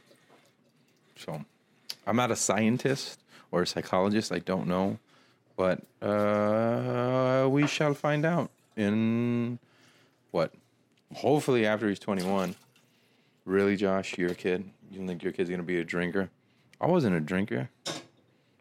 [1.17, 1.43] So,
[2.05, 3.19] I'm not a scientist
[3.51, 4.31] or a psychologist.
[4.31, 4.99] I don't know,
[5.57, 9.59] but uh, we shall find out in
[10.31, 10.53] what?
[11.15, 12.55] Hopefully, after he's 21.
[13.45, 14.69] Really, Josh, you're a kid.
[14.91, 16.29] You think your kid's gonna be a drinker?
[16.79, 17.69] I wasn't a drinker.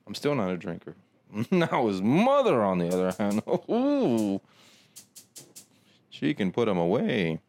[0.07, 0.95] I'm still not a drinker.
[1.51, 4.41] now his mother, on the other hand, ooh,
[6.11, 7.41] she can put him away.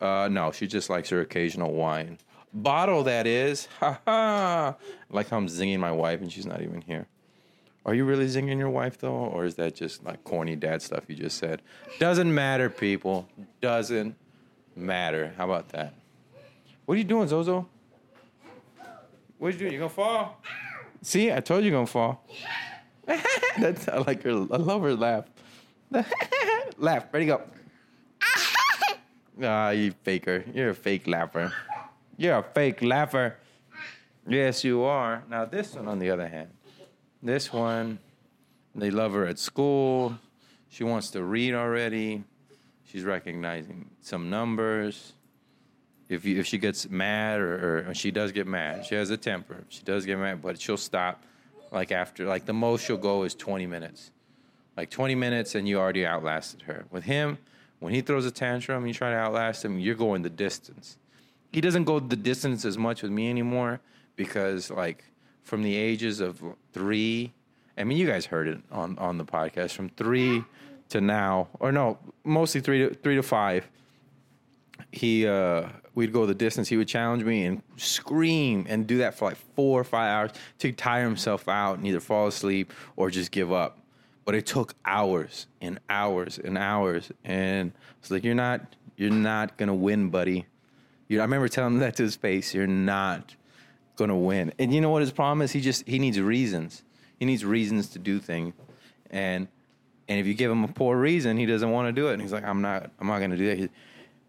[0.00, 2.18] Uh, no, she just likes her occasional wine.
[2.52, 3.68] Bottle, that is.
[3.80, 4.76] Ha ha.
[5.10, 7.06] Like how I'm zinging my wife and she's not even here.
[7.84, 9.14] Are you really zinging your wife though?
[9.14, 11.62] Or is that just like corny dad stuff you just said?
[11.98, 13.28] Doesn't matter, people.
[13.60, 14.14] Doesn't
[14.76, 15.32] matter.
[15.36, 15.94] How about that?
[16.84, 17.66] What are you doing, Zozo?
[19.38, 19.72] What are you doing?
[19.72, 20.40] You gonna fall?
[21.02, 22.24] See, I told you you're gonna fall.
[23.58, 24.30] That's I like her.
[24.30, 25.24] I love her laugh.
[26.78, 27.06] laugh.
[27.12, 27.42] Ready go.
[29.40, 30.44] Ah, you faker.
[30.52, 31.52] You're a fake laugher.
[32.16, 33.36] You're a fake laugher.
[34.26, 35.22] Yes, you are.
[35.30, 36.48] Now this one, on the other hand,
[37.22, 38.00] this one,
[38.74, 40.18] they love her at school.
[40.68, 42.24] She wants to read already.
[42.84, 45.12] She's recognizing some numbers.
[46.08, 49.16] If you, if she gets mad or, or she does get mad, she has a
[49.16, 49.62] temper.
[49.68, 51.22] She does get mad, but she'll stop.
[51.70, 54.10] Like after, like the most she'll go is 20 minutes.
[54.76, 56.84] Like 20 minutes, and you already outlasted her.
[56.90, 57.38] With him,
[57.80, 59.78] when he throws a tantrum, you try to outlast him.
[59.78, 60.96] You're going the distance.
[61.52, 63.80] He doesn't go the distance as much with me anymore
[64.16, 65.04] because, like,
[65.42, 67.32] from the ages of three,
[67.76, 69.72] I mean, you guys heard it on on the podcast.
[69.72, 70.44] From three
[70.90, 73.68] to now, or no, mostly three to three to five.
[74.90, 75.68] He, uh,
[75.98, 76.68] we'd go the distance.
[76.68, 80.30] He would challenge me and scream and do that for like four or five hours
[80.60, 83.80] to tire himself out and either fall asleep or just give up.
[84.24, 89.56] But it took hours and hours and hours, and it's like you're not, you're not
[89.56, 90.46] gonna win, buddy.
[91.08, 92.54] You, I remember telling him that to his face.
[92.54, 93.34] You're not
[93.96, 94.52] gonna win.
[94.58, 95.50] And you know what his problem is?
[95.50, 96.84] He just he needs reasons.
[97.18, 98.54] He needs reasons to do things,
[99.10, 99.48] and
[100.06, 102.12] and if you give him a poor reason, he doesn't want to do it.
[102.12, 103.70] And he's like, I'm not, I'm not gonna do that.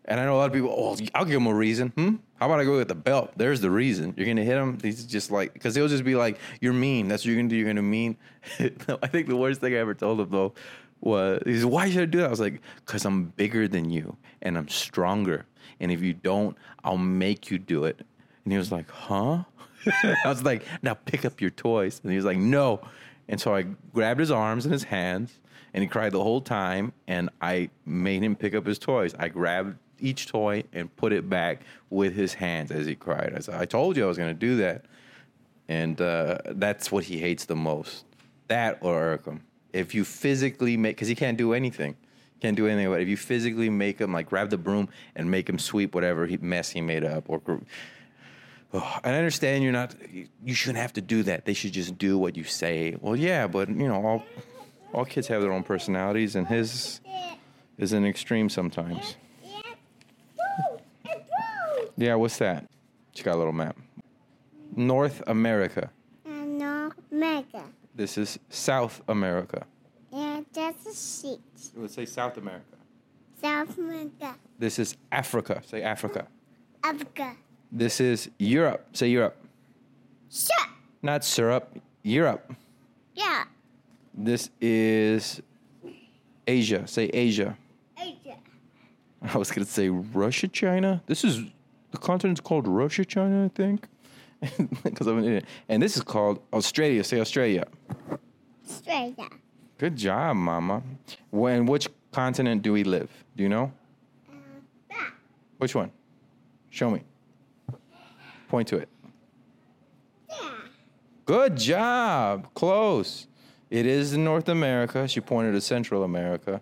[0.06, 0.74] And I know a lot of people.
[0.76, 1.90] Oh, I'll give him a reason.
[1.90, 2.16] Hmm.
[2.40, 3.32] How about I go with the belt?
[3.36, 4.14] There's the reason.
[4.18, 4.80] You're gonna hit him.
[4.82, 7.08] He's just like because he'll just be like, "You're mean.
[7.08, 7.56] That's what you're gonna do.
[7.56, 8.18] You're gonna mean."
[8.60, 10.54] I think the worst thing I ever told him though
[11.02, 14.18] was, "He's why should I do that?" I was like, "Cause I'm bigger than you
[14.42, 15.46] and I'm stronger.
[15.80, 18.00] And if you don't, I'll make you do it."
[18.46, 19.44] And he was like, "Huh?"
[20.04, 22.82] I was like, "Now pick up your toys." And he was like, "No."
[23.28, 25.40] And so I grabbed his arms and his hands,
[25.74, 26.94] and he cried the whole time.
[27.08, 29.14] And I made him pick up his toys.
[29.20, 33.34] I grabbed each toy and put it back with his hands as he cried.
[33.36, 34.86] I said, "I told you I was going to do that."
[35.68, 38.06] And uh, that's what he hates the most.
[38.48, 39.42] That or Urkham.
[39.72, 41.96] If you physically make, because he can't do anything.
[42.42, 43.04] Can't do anything about it.
[43.04, 46.38] If you physically make him like grab the broom and make him sweep whatever he,
[46.38, 47.42] mess he made up, or
[48.74, 49.96] oh, I understand you're not.
[50.44, 51.46] You shouldn't have to do that.
[51.46, 52.96] They should just do what you say.
[53.00, 54.24] Well, yeah, but you know, all
[54.94, 57.02] all kids have their own personalities, and his
[57.78, 59.16] is an extreme sometimes.
[59.44, 59.62] Yeah.
[60.36, 60.80] Boo!
[61.06, 61.89] It's boo!
[62.00, 62.66] Yeah, what's that?
[63.14, 63.76] She got a little map.
[64.74, 65.90] North America.
[66.26, 67.66] And no mega.
[67.94, 69.66] This is South America.
[70.14, 71.42] And that's a sheet.
[71.76, 72.78] It would say South America.
[73.42, 74.34] South America.
[74.58, 75.62] This is Africa.
[75.66, 76.26] Say Africa.
[76.86, 77.36] Africa.
[77.70, 78.88] This is Europe.
[78.94, 79.36] Say Europe.
[80.32, 80.70] Shut.
[81.02, 81.78] Not syrup.
[82.02, 82.54] Europe.
[83.14, 83.44] Yeah.
[84.14, 85.42] This is
[86.48, 86.88] Asia.
[86.88, 87.58] Say Asia.
[87.98, 88.38] Asia.
[89.22, 91.04] I was gonna say Russia, China.
[91.06, 91.44] This is
[91.92, 93.88] the continent's called Russia, China, I think.
[94.84, 95.46] Because I'm an idiot.
[95.68, 97.04] And this is called Australia.
[97.04, 97.66] Say Australia.
[98.66, 99.28] Australia.
[99.78, 100.82] Good job, Mama.
[101.30, 103.10] When which continent do we live?
[103.36, 103.72] Do you know?
[104.30, 104.36] Uh,
[104.90, 105.14] back.
[105.58, 105.92] Which one?
[106.70, 107.04] Show me.
[108.48, 108.90] Point to it.
[110.30, 110.52] Yeah.
[111.26, 112.54] Good job.
[112.54, 113.28] Close.
[113.70, 115.08] It is in North America.
[115.08, 116.62] She pointed to Central America.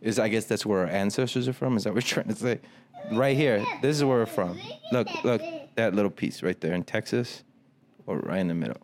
[0.00, 1.76] Is I guess that's where our ancestors are from.
[1.76, 2.60] Is that what you're trying to say?
[3.12, 3.64] Right here.
[3.82, 4.58] This is where we're from.
[4.92, 5.42] Look, look,
[5.74, 7.44] that little piece right there in Texas,
[8.06, 8.76] or right in the middle.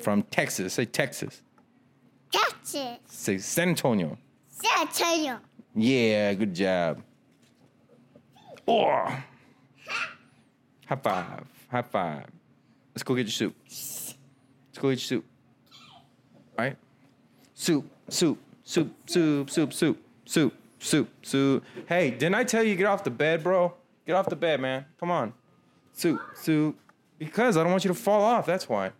[0.00, 0.74] From Texas.
[0.74, 1.42] Say Texas.
[2.30, 2.98] Texas.
[3.06, 4.18] Say San Antonio.
[4.48, 5.38] San Antonio.
[5.74, 7.02] Yeah, good job.
[8.66, 9.22] Oh.
[10.86, 11.44] High five.
[11.70, 12.26] High five.
[12.94, 13.54] Let's go get your soup.
[13.64, 14.14] Let's
[14.78, 15.24] go get your soup.
[16.58, 16.76] All right?
[17.54, 21.64] Soup, soup, soup, soup, soup, soup, soup, soup, soup.
[21.88, 23.72] Hey, didn't I tell you get off the bed, bro?
[24.06, 24.84] Get off the bed, man.
[25.00, 25.32] Come on.
[25.94, 26.78] Soup, soup.
[27.18, 28.44] Because I don't want you to fall off.
[28.44, 28.90] That's why.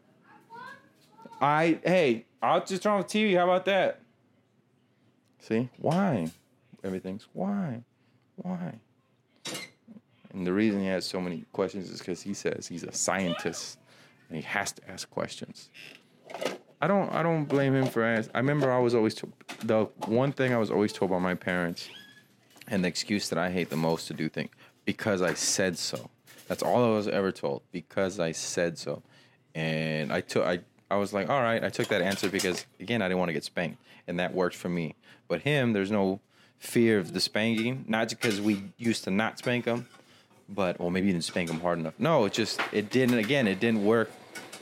[1.39, 3.37] I, hey, I'll just turn off the TV.
[3.37, 4.01] How about that?
[5.41, 5.69] See?
[5.77, 6.31] Why?
[6.83, 7.83] Everything's why?
[8.37, 8.81] Why?
[10.33, 13.79] And the reason he has so many questions is because he says he's a scientist
[14.29, 15.71] and he has to ask questions.
[16.81, 18.35] I don't I don't blame him for asking.
[18.35, 19.29] I remember I was always to,
[19.63, 21.89] the one thing I was always told by my parents
[22.69, 24.51] and the excuse that I hate the most to do things
[24.85, 26.11] because I said so.
[26.49, 29.03] That's all I was ever told because I said so.
[29.55, 30.61] And I took I
[30.91, 33.35] I was like, all right, I took that answer because again, I didn't want to
[33.35, 34.95] get spanked and that worked for me.
[35.29, 36.21] But him, there's no
[36.59, 39.87] fear of the spanking, not because we used to not spank him,
[40.49, 41.95] but well, maybe you didn't spank him hard enough.
[41.99, 44.11] No, it just it didn't again, it didn't work.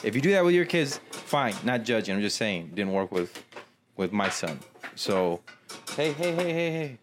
[0.04, 2.14] If you do that with your kids, fine, not judging.
[2.14, 3.42] I'm just saying, didn't work with
[3.96, 4.60] with my son.
[4.96, 5.40] So,
[5.96, 6.98] hey, hey, hey, hey, hey.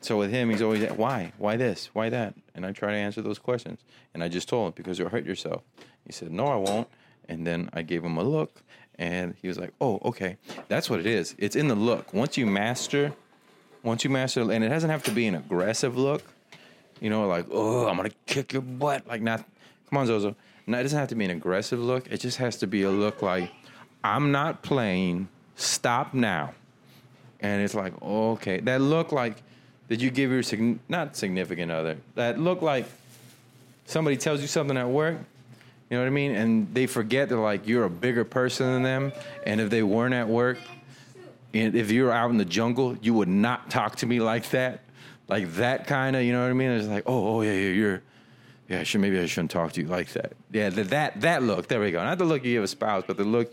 [0.00, 3.20] So with him, he's always why, why this, why that, and I try to answer
[3.20, 3.80] those questions.
[4.14, 5.62] And I just told him because you'll hurt yourself.
[6.06, 6.88] He said, no, I won't.
[7.28, 8.62] And then I gave him a look,
[8.98, 10.36] and he was like, oh, okay,
[10.68, 11.34] that's what it is.
[11.38, 12.14] It's in the look.
[12.14, 13.12] Once you master,
[13.82, 16.22] once you master, and it doesn't have to be an aggressive look.
[17.00, 19.06] You know, like oh, I'm gonna kick your butt.
[19.06, 19.44] Like not,
[19.90, 20.36] come on, Zozo.
[20.66, 22.10] No, it doesn't have to be an aggressive look.
[22.10, 23.50] It just has to be a look like
[24.02, 25.28] I'm not playing.
[25.56, 26.54] Stop now.
[27.40, 29.42] And it's like, okay, that look like
[29.88, 31.98] did you give your sign- not significant other?
[32.14, 32.86] That look like
[33.84, 35.18] somebody tells you something at work.
[35.90, 36.34] You know what I mean?
[36.34, 39.12] And they forget that like you're a bigger person than them.
[39.44, 40.58] And if they weren't at work,
[41.52, 44.50] and if you were out in the jungle, you would not talk to me like
[44.50, 44.80] that,
[45.28, 46.22] like that kind of.
[46.22, 46.70] You know what I mean?
[46.70, 48.02] It's like, oh, oh yeah, yeah, you're.
[48.68, 50.32] Yeah, I should, maybe I shouldn't talk to you like that.
[50.50, 51.68] Yeah, that that that look.
[51.68, 52.02] There we go.
[52.02, 53.52] Not the look you give a spouse, but the look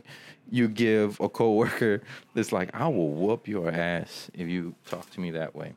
[0.50, 2.02] you give a coworker.
[2.34, 5.74] That's like, I will whoop your ass if you talk to me that way.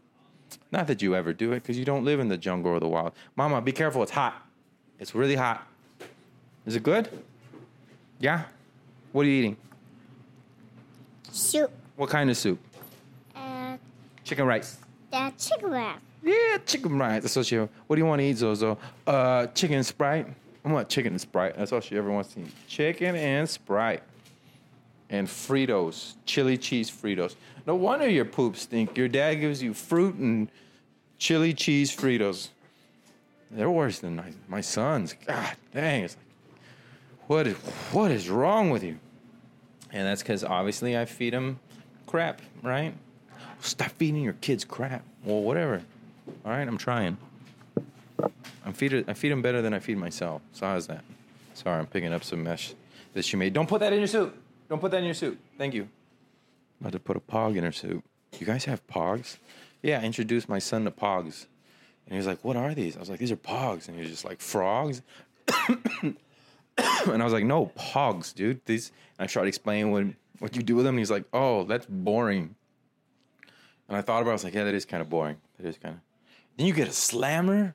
[0.71, 2.89] Not that you ever do it, because you don't live in the jungle or the
[2.89, 3.13] wild.
[3.37, 4.03] Mama, be careful.
[4.03, 4.35] It's hot.
[5.01, 5.67] It's really hot.
[6.67, 7.09] Is it good?
[8.21, 8.45] Yeah.
[9.13, 9.57] What are you eating?
[11.31, 11.71] Soup.
[11.97, 12.59] What kind of soup?
[13.35, 13.77] Uh,
[14.23, 14.79] Chicken rice.
[15.11, 16.01] the chicken wrap.
[16.25, 17.23] Yeah, chicken rice.
[17.23, 17.57] That's what she.
[17.57, 18.79] What do you want to eat, Zozo?
[19.07, 20.27] Uh, chicken Sprite.
[20.65, 21.57] I want chicken and Sprite.
[21.57, 22.53] That's all she ever wants to eat.
[22.67, 24.03] Chicken and Sprite.
[25.11, 27.37] And Fritos, chili cheese Fritos.
[27.67, 28.97] No wonder your poops stink.
[28.97, 30.51] Your dad gives you fruit and
[31.19, 32.49] chili cheese Fritos.
[33.51, 35.15] They're worse than my, my son's.
[35.27, 36.05] God dang!
[36.05, 36.59] It's like,
[37.29, 37.57] what is
[37.93, 38.99] what is wrong with you?
[39.93, 41.61] And that's because obviously I feed him
[42.07, 42.95] crap, right?
[43.61, 45.05] Stop feeding your kids crap.
[45.25, 45.83] Well, whatever.
[46.45, 47.17] All right, I'm trying.
[48.65, 50.43] I'm feed I feed him better than I feed myself.
[50.53, 51.05] So how's that?
[51.55, 52.75] Sorry, I'm picking up some mesh
[53.13, 53.53] that she made.
[53.53, 54.37] Don't put that in your soup.
[54.69, 55.39] Don't put that in your soup.
[55.59, 55.89] Thank you.
[56.81, 58.05] i About to put a pog in her soup.
[58.39, 59.39] You guys have pogs?
[59.83, 61.47] Yeah, I introduced my son to pogs.
[62.07, 62.97] And he was like, What are these?
[62.97, 63.89] I was like, These are pogs.
[63.89, 65.03] And he was just like, Frogs?
[65.69, 66.17] and
[66.79, 68.65] I was like, No, pogs, dude.
[68.67, 70.07] These and I tried explaining what
[70.41, 70.95] what you do with them.
[70.95, 72.57] And he's like, Oh, that's boring.
[73.89, 75.37] And I thought about it, I was like, yeah, that is kind of boring.
[75.59, 76.01] That is kind of.
[76.57, 77.75] Then you get a slammer.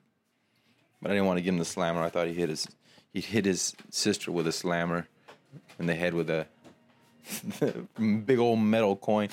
[1.02, 2.02] But I didn't want to give him the slammer.
[2.02, 2.66] I thought he hit his
[3.12, 5.08] he hit his sister with a slammer
[5.78, 6.46] in the head with a
[8.24, 9.28] big old metal coin.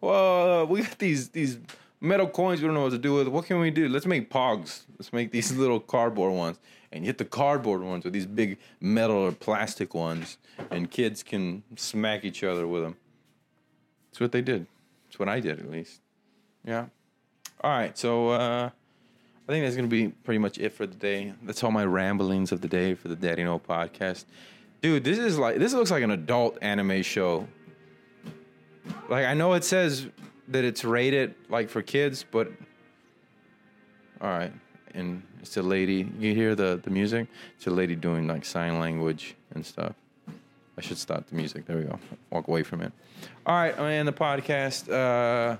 [0.00, 1.58] Well, we got these these
[2.00, 3.28] metal coins we don't know what to do with.
[3.28, 3.88] What can we do?
[3.88, 4.82] Let's make pogs.
[4.98, 6.58] Let's make these little cardboard ones.
[6.94, 10.36] And hit the cardboard ones with these big metal or plastic ones,
[10.70, 12.96] and kids can smack each other with them.
[14.10, 14.66] That's what they did.
[15.06, 16.02] That's what I did, at least.
[16.66, 16.88] Yeah.
[17.62, 17.96] All right.
[17.96, 18.70] So uh,
[19.48, 21.34] I think that's going to be pretty much it for the day.
[21.42, 24.24] That's all my ramblings of the day for the Daddy No podcast.
[24.80, 27.48] Dude, this is like this looks like an adult anime show.
[29.08, 30.06] Like I know it says
[30.48, 32.48] that it's rated like for kids, but
[34.20, 34.52] all right.
[34.94, 36.08] And it's a lady.
[36.18, 37.26] You hear the the music?
[37.56, 39.94] It's a lady doing like sign language and stuff.
[40.78, 41.66] I should stop the music.
[41.66, 41.98] There we go.
[42.30, 42.92] Walk away from it.
[43.44, 44.90] All right, I'm in the podcast.
[44.90, 45.56] Uh,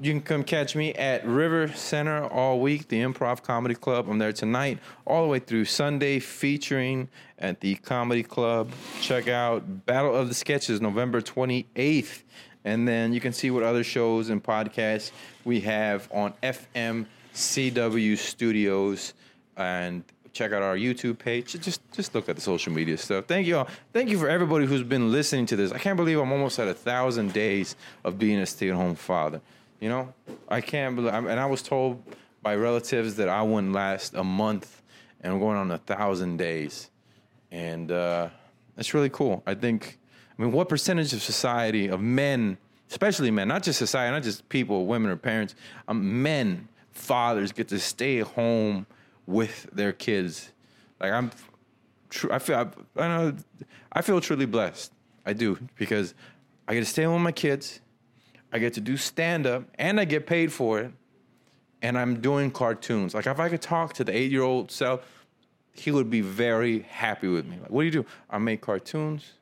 [0.00, 4.08] you can come catch me at Rivercenter all week, the Improv Comedy Club.
[4.08, 7.08] I'm there tonight, all the way through Sunday, featuring
[7.38, 8.70] at the Comedy Club.
[9.00, 12.22] Check out Battle of the Sketches, November 28th.
[12.64, 15.10] And then you can see what other shows and podcasts
[15.44, 19.14] we have on FMCW Studios.
[19.56, 21.52] And check out our YouTube page.
[21.60, 23.26] Just just look at the social media stuff.
[23.26, 23.68] Thank you all.
[23.92, 25.72] Thank you for everybody who's been listening to this.
[25.72, 29.40] I can't believe I'm almost at a thousand days of being a stay-at-home father.
[29.82, 30.14] You know,
[30.48, 31.12] I can't believe.
[31.12, 32.00] And I was told
[32.40, 34.80] by relatives that I wouldn't last a month,
[35.20, 36.88] and I'm going on a thousand days,
[37.50, 38.28] and uh,
[38.76, 39.42] that's really cool.
[39.44, 39.98] I think.
[40.38, 42.58] I mean, what percentage of society of men,
[42.90, 45.56] especially men, not just society, not just people, women or parents,
[45.88, 48.86] um, men, fathers get to stay home
[49.26, 50.52] with their kids.
[51.00, 51.32] Like I'm,
[52.30, 53.36] I feel, I, I know,
[53.92, 54.92] I feel truly blessed.
[55.26, 56.14] I do because
[56.68, 57.80] I get to stay home with my kids.
[58.52, 60.92] I get to do stand up and I get paid for it.
[61.80, 63.14] And I'm doing cartoons.
[63.14, 65.00] Like if I could talk to the eight year old self,
[65.72, 67.56] he would be very happy with me.
[67.60, 68.06] Like, what do you do?
[68.30, 69.32] I make cartoons.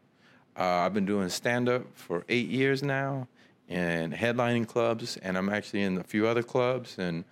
[0.56, 3.28] Uh, I've been doing stand up for eight years now
[3.68, 7.24] and headlining clubs, and I'm actually in a few other clubs and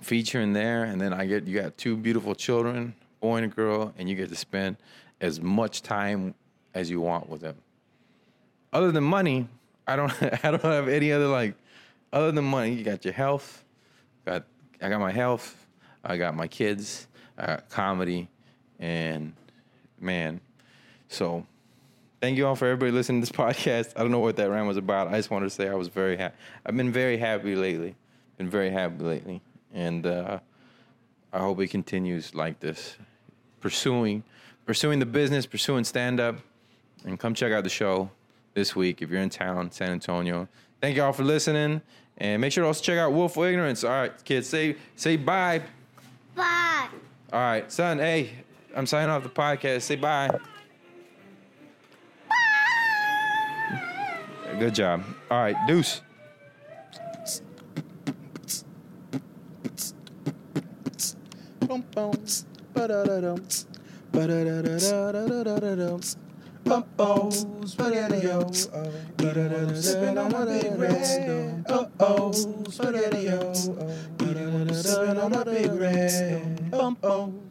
[0.00, 0.84] featuring there.
[0.84, 4.14] And then I get you got two beautiful children, boy and a girl, and you
[4.14, 4.76] get to spend
[5.20, 6.34] as much time
[6.74, 7.56] as you want with them.
[8.72, 9.48] Other than money,
[9.86, 10.12] I don't
[10.44, 11.54] I don't have any other like
[12.12, 12.72] other than money.
[12.72, 13.64] You got your health,
[14.24, 14.44] got
[14.80, 15.66] I got my health,
[16.04, 17.06] I got my kids,
[17.38, 18.28] I got comedy,
[18.78, 19.32] and
[20.00, 20.40] man,
[21.08, 21.46] so
[22.20, 23.92] thank you all for everybody listening to this podcast.
[23.96, 25.08] I don't know what that rant was about.
[25.08, 26.36] I just wanted to say I was very happy.
[26.64, 27.94] I've been very happy lately.
[28.38, 29.40] Been very happy lately,
[29.72, 30.40] and uh,
[31.32, 32.96] I hope it continues like this,
[33.60, 34.24] pursuing
[34.66, 36.36] pursuing the business, pursuing stand up,
[37.04, 38.10] and come check out the show
[38.56, 40.48] this week if you're in town, San Antonio.
[40.80, 41.82] Thank y'all for listening,
[42.16, 43.84] and make sure to also check out Willful Ignorance.
[43.84, 45.62] All right, kids, say say bye.
[46.34, 46.88] Bye.
[47.32, 47.98] All right, son.
[47.98, 48.30] Hey,
[48.74, 49.82] I'm signing off the podcast.
[49.82, 50.30] Say bye.
[54.58, 55.04] Good job.
[55.30, 56.00] All right, deuce.
[61.60, 62.12] Bum bum.
[62.72, 63.46] Ba-da-da-dum.
[64.12, 66.00] Ba-da-da-da-da-da-da-da-dum.
[66.66, 67.30] Bum.
[67.64, 68.50] Spaghetti-O.
[68.50, 71.64] Sipping on my big red.
[71.68, 72.32] Uh-oh.
[72.32, 73.54] Spaghetti-O.
[73.54, 76.70] Sipping on my big red.
[76.72, 77.45] Bum.